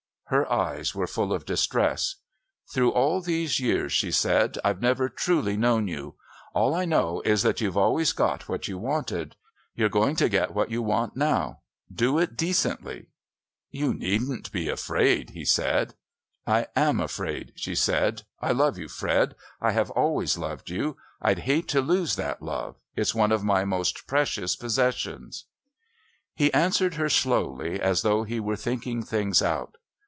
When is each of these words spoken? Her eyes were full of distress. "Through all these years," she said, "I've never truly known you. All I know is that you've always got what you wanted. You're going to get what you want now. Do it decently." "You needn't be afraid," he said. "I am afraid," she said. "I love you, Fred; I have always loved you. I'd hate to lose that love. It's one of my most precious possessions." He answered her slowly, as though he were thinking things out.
Her 0.25 0.49
eyes 0.49 0.95
were 0.95 1.07
full 1.07 1.33
of 1.33 1.43
distress. 1.45 2.15
"Through 2.71 2.91
all 2.93 3.19
these 3.19 3.59
years," 3.59 3.91
she 3.91 4.11
said, 4.11 4.57
"I've 4.63 4.81
never 4.81 5.09
truly 5.09 5.57
known 5.57 5.89
you. 5.89 6.15
All 6.53 6.73
I 6.73 6.85
know 6.85 7.21
is 7.25 7.43
that 7.43 7.59
you've 7.59 7.75
always 7.75 8.13
got 8.13 8.47
what 8.47 8.65
you 8.65 8.77
wanted. 8.77 9.35
You're 9.75 9.89
going 9.89 10.15
to 10.15 10.29
get 10.29 10.53
what 10.53 10.71
you 10.71 10.81
want 10.81 11.17
now. 11.17 11.63
Do 11.93 12.17
it 12.17 12.37
decently." 12.37 13.07
"You 13.71 13.93
needn't 13.93 14.53
be 14.53 14.69
afraid," 14.69 15.31
he 15.31 15.43
said. 15.43 15.95
"I 16.47 16.67
am 16.77 17.01
afraid," 17.01 17.51
she 17.57 17.75
said. 17.75 18.21
"I 18.39 18.53
love 18.53 18.77
you, 18.77 18.87
Fred; 18.87 19.35
I 19.59 19.73
have 19.73 19.89
always 19.91 20.37
loved 20.37 20.69
you. 20.69 20.95
I'd 21.21 21.39
hate 21.39 21.67
to 21.67 21.81
lose 21.81 22.15
that 22.15 22.41
love. 22.41 22.77
It's 22.95 23.13
one 23.13 23.33
of 23.33 23.43
my 23.43 23.65
most 23.65 24.07
precious 24.07 24.55
possessions." 24.55 25.47
He 26.33 26.53
answered 26.53 26.93
her 26.95 27.09
slowly, 27.09 27.81
as 27.81 28.01
though 28.03 28.23
he 28.23 28.39
were 28.39 28.55
thinking 28.55 29.03
things 29.03 29.41
out. 29.41 29.75